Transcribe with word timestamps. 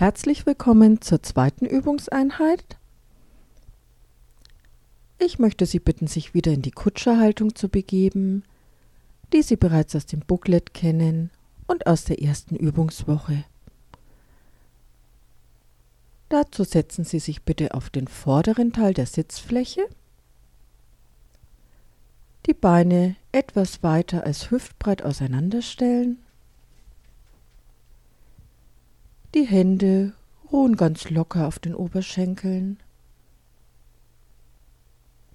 Herzlich 0.00 0.46
willkommen 0.46 1.02
zur 1.02 1.22
zweiten 1.22 1.66
Übungseinheit. 1.66 2.78
Ich 5.18 5.38
möchte 5.38 5.66
Sie 5.66 5.78
bitten, 5.78 6.06
sich 6.06 6.32
wieder 6.32 6.52
in 6.52 6.62
die 6.62 6.70
Kutscherhaltung 6.70 7.54
zu 7.54 7.68
begeben, 7.68 8.42
die 9.34 9.42
Sie 9.42 9.56
bereits 9.56 9.94
aus 9.94 10.06
dem 10.06 10.20
Booklet 10.20 10.72
kennen 10.72 11.28
und 11.66 11.86
aus 11.86 12.04
der 12.04 12.22
ersten 12.22 12.56
Übungswoche. 12.56 13.44
Dazu 16.30 16.64
setzen 16.64 17.04
Sie 17.04 17.18
sich 17.18 17.42
bitte 17.42 17.74
auf 17.74 17.90
den 17.90 18.08
vorderen 18.08 18.72
Teil 18.72 18.94
der 18.94 19.04
Sitzfläche, 19.04 19.86
die 22.46 22.54
Beine 22.54 23.16
etwas 23.32 23.82
weiter 23.82 24.24
als 24.24 24.50
hüftbreit 24.50 25.02
auseinanderstellen 25.02 26.16
Die 29.34 29.46
Hände 29.46 30.12
ruhen 30.50 30.76
ganz 30.76 31.08
locker 31.08 31.46
auf 31.46 31.60
den 31.60 31.74
Oberschenkeln. 31.74 32.78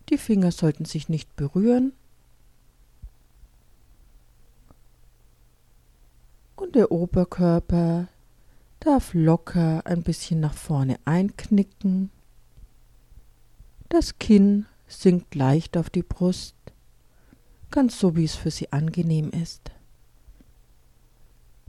Die 0.09 0.17
Finger 0.17 0.51
sollten 0.51 0.83
sich 0.83 1.07
nicht 1.07 1.33
berühren. 1.37 1.93
Und 6.57 6.75
der 6.75 6.91
Oberkörper 6.91 8.07
darf 8.81 9.13
locker 9.13 9.85
ein 9.85 10.03
bisschen 10.03 10.41
nach 10.41 10.53
vorne 10.53 10.99
einknicken. 11.05 12.11
Das 13.87 14.19
Kinn 14.19 14.65
sinkt 14.87 15.35
leicht 15.35 15.77
auf 15.77 15.89
die 15.89 16.03
Brust, 16.03 16.55
ganz 17.71 17.97
so 17.97 18.17
wie 18.17 18.25
es 18.25 18.35
für 18.35 18.51
Sie 18.51 18.73
angenehm 18.73 19.29
ist. 19.29 19.71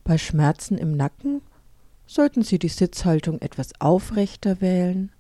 Bei 0.03 0.19
Schmerzen 0.19 0.77
im 0.77 0.97
Nacken 0.97 1.41
sollten 2.07 2.43
Sie 2.43 2.59
die 2.59 2.69
Sitzhaltung 2.69 3.41
etwas 3.41 3.81
aufrechter 3.81 4.61
wählen 4.61 5.13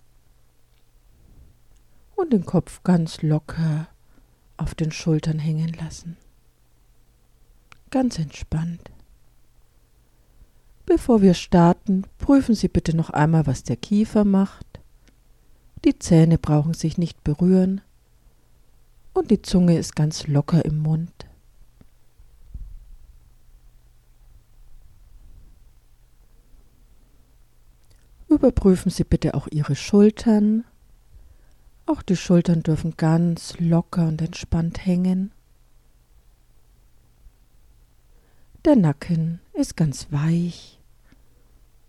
und 2.14 2.32
den 2.32 2.46
Kopf 2.46 2.82
ganz 2.82 3.22
locker 3.22 3.88
auf 4.56 4.74
den 4.74 4.92
Schultern 4.92 5.38
hängen 5.38 5.72
lassen. 5.74 6.16
Ganz 7.90 8.18
entspannt. 8.18 8.90
Bevor 10.86 11.20
wir 11.20 11.34
starten, 11.34 12.04
prüfen 12.18 12.54
Sie 12.54 12.68
bitte 12.68 12.96
noch 12.96 13.10
einmal, 13.10 13.46
was 13.46 13.64
der 13.64 13.76
Kiefer 13.76 14.24
macht. 14.24 14.80
Die 15.84 15.98
Zähne 15.98 16.38
brauchen 16.38 16.74
sich 16.74 16.96
nicht 16.96 17.22
berühren 17.24 17.80
und 19.12 19.30
die 19.30 19.42
Zunge 19.42 19.76
ist 19.78 19.96
ganz 19.96 20.26
locker 20.26 20.64
im 20.64 20.78
Mund. 20.78 21.25
Überprüfen 28.28 28.90
Sie 28.90 29.04
bitte 29.04 29.34
auch 29.34 29.46
Ihre 29.50 29.76
Schultern. 29.76 30.64
Auch 31.86 32.02
die 32.02 32.16
Schultern 32.16 32.62
dürfen 32.62 32.96
ganz 32.96 33.58
locker 33.60 34.08
und 34.08 34.20
entspannt 34.20 34.84
hängen. 34.84 35.32
Der 38.64 38.74
Nacken 38.74 39.38
ist 39.52 39.76
ganz 39.76 40.10
weich 40.10 40.80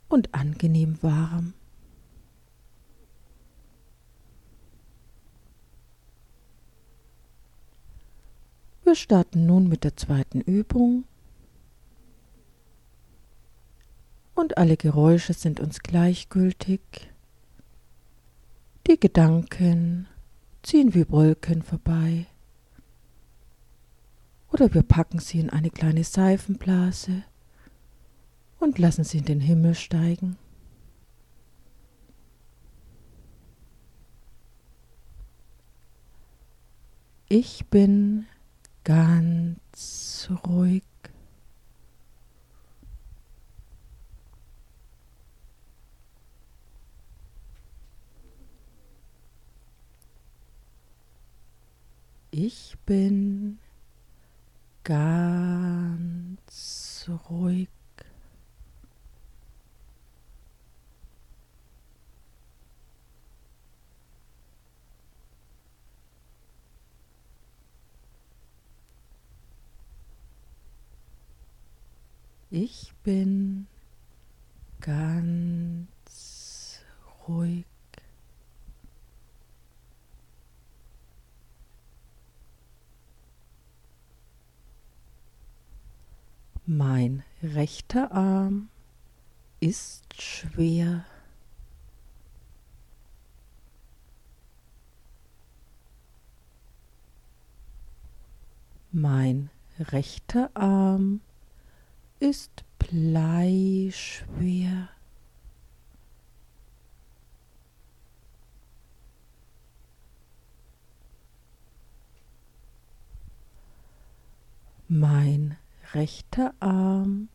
und 0.09 0.35
angenehm 0.35 1.01
warm. 1.01 1.53
Wir 8.83 8.95
starten 8.95 9.47
nun 9.47 9.67
mit 9.67 9.83
der 9.83 9.97
zweiten 9.97 10.39
Übung. 10.39 11.05
Und 14.47 14.57
alle 14.57 14.77
Geräusche 14.77 15.33
sind 15.33 15.59
uns 15.59 15.81
gleichgültig. 15.81 16.79
Die 18.87 18.97
Gedanken 18.97 20.07
ziehen 20.63 20.93
wie 20.93 21.09
Wolken 21.09 21.63
vorbei. 21.63 22.27
Oder 24.49 24.73
wir 24.73 24.83
packen 24.83 25.19
sie 25.19 25.41
in 25.41 25.49
eine 25.49 25.69
kleine 25.69 26.05
Seifenblase 26.05 27.23
und 28.61 28.79
lassen 28.79 29.03
sie 29.03 29.17
in 29.17 29.25
den 29.25 29.41
Himmel 29.41 29.75
steigen. 29.75 30.37
Ich 37.27 37.65
bin 37.65 38.27
ganz 38.85 40.29
ruhig. 40.47 40.83
Ich 52.39 52.77
bin 52.85 53.57
ganz 54.83 55.09
ruhig. 57.31 57.67
Ich 72.51 72.93
bin 73.03 73.65
ganz 74.79 75.89
ruhig. 77.27 77.65
Mein 86.69 87.23
rechter 87.41 88.11
Arm 88.11 88.67
ist 89.61 90.21
schwer. 90.21 91.05
Mein 98.91 99.49
rechter 99.79 100.51
Arm 100.55 101.21
ist 102.19 102.65
bleischwer. 102.79 104.89
Mein 114.89 115.55
rechter 115.93 116.53
Arm 116.59 117.29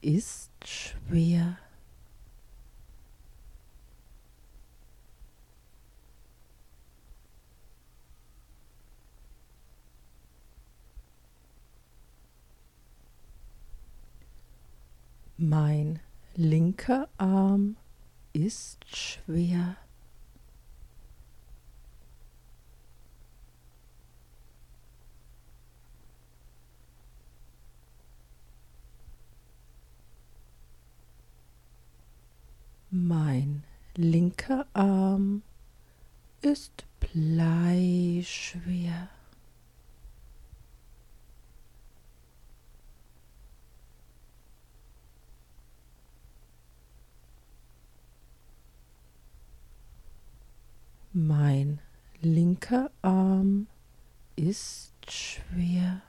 ist 0.00 0.50
schwer. 0.64 1.58
Mein 15.36 16.00
linker 16.36 17.08
Arm 17.18 17.76
ist 18.32 18.84
schwer. 18.88 19.76
Mein 32.96 33.64
linker 33.96 34.66
Arm 34.72 35.42
ist 36.40 36.84
bleischwer. 37.00 38.58
Mein 51.12 51.78
linker 52.20 52.90
Arm 53.02 53.68
ist 54.34 54.92
schwer. 55.08 56.02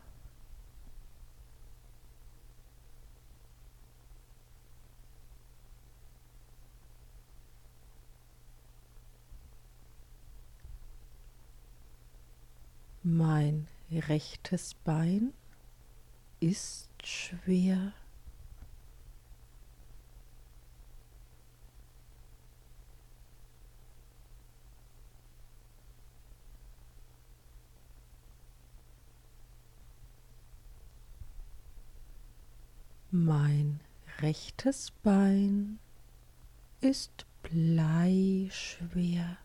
Rechtes 13.98 14.74
Bein 14.74 15.34
ist 16.42 16.90
schwer. 17.02 17.94
Mein 33.12 33.80
rechtes 34.20 34.92
Bein 35.04 35.80
ist 36.82 37.26
bleischwer. 37.44 39.38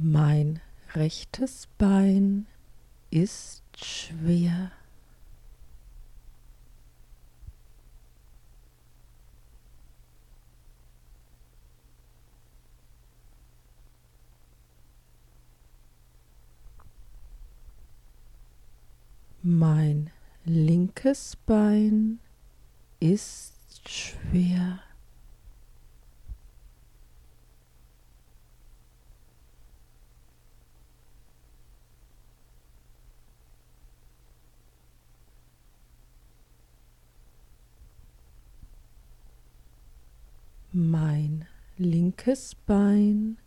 Mein 0.00 0.60
rechtes 0.94 1.66
Bein 1.76 2.46
ist 3.10 3.64
schwer. 3.76 4.70
Mein 19.42 20.10
linkes 20.44 21.34
Bein 21.44 22.20
ist 23.00 23.88
schwer. 23.88 24.78
Mein 40.80 41.44
linkes 41.76 42.54
Bein 42.54 43.38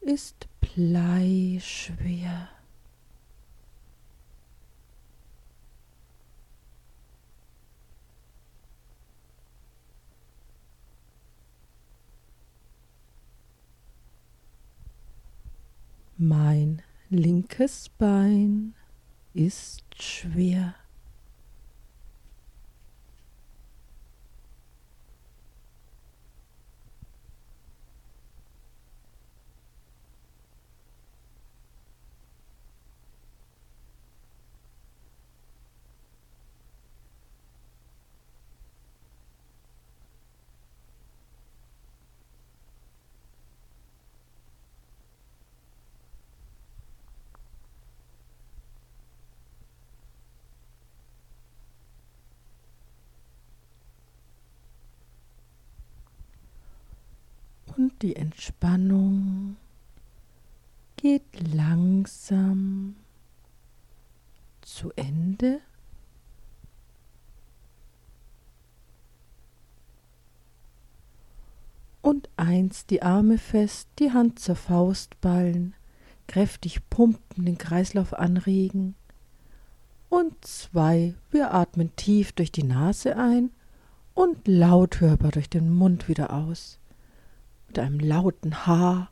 ist 0.00 0.48
bleischwer. 0.62 2.48
Mein 16.16 16.80
linkes 17.10 17.90
Bein 17.90 18.72
ist 19.34 19.84
schwer. 20.02 20.74
Die 58.02 58.16
Entspannung 58.16 59.56
geht 60.96 61.54
langsam 61.54 62.96
zu 64.62 64.90
Ende. 64.96 65.60
Und 72.00 72.28
eins 72.36 72.86
die 72.86 73.02
Arme 73.02 73.38
fest, 73.38 73.88
die 73.98 74.12
Hand 74.12 74.38
zur 74.38 74.56
Faust 74.56 75.20
ballen, 75.20 75.74
kräftig 76.26 76.88
pumpen, 76.90 77.46
den 77.46 77.58
Kreislauf 77.58 78.12
anregen. 78.14 78.94
Und 80.10 80.44
zwei, 80.44 81.14
wir 81.30 81.54
atmen 81.54 81.94
tief 81.96 82.32
durch 82.32 82.52
die 82.52 82.62
Nase 82.62 83.16
ein 83.16 83.50
und 84.12 84.46
laut 84.46 85.00
hörbar 85.00 85.32
durch 85.32 85.48
den 85.48 85.70
Mund 85.70 86.08
wieder 86.08 86.32
aus 86.32 86.78
mit 87.74 87.80
einem 87.80 87.98
lauten 87.98 88.66
H. 88.66 89.08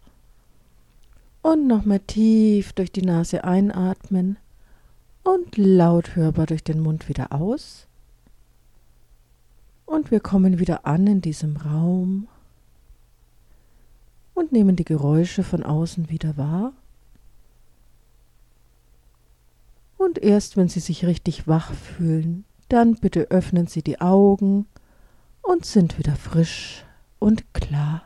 Und 1.43 1.67
nochmal 1.67 1.99
tief 1.99 2.73
durch 2.73 2.93
die 2.93 3.03
Nase 3.03 3.43
einatmen 3.43 4.39
und 5.25 5.57
laut 5.57 6.15
hörbar 6.15 6.47
durch 6.47 6.63
den 6.63 6.79
Mund 6.79 7.09
wieder 7.09 7.33
aus. 7.33 7.89
Und 9.85 10.13
wir 10.13 10.21
kommen 10.21 10.61
wieder 10.61 10.87
an 10.87 11.09
in 11.09 11.21
diesem 11.21 11.57
Raum 11.57 12.29
und 14.35 14.53
nehmen 14.53 14.77
die 14.77 14.85
Geräusche 14.85 15.43
von 15.43 15.65
außen 15.65 16.09
wieder 16.09 16.37
wahr. 16.37 16.73
Und 19.97 20.19
erst 20.19 20.57
wenn 20.57 20.69
Sie 20.69 20.81
sich 20.81 21.05
richtig 21.05 21.49
wach 21.49 21.75
fühlen, 21.75 22.45
dann 22.69 22.95
bitte 22.95 23.23
öffnen 23.33 23.67
Sie 23.67 23.83
die 23.83 24.01
Augen 24.01 24.67
und 25.43 25.67
sind 25.67 25.99
wieder 25.99 26.15
frisch 26.15 26.85
und 27.19 27.53
klar. 27.55 28.03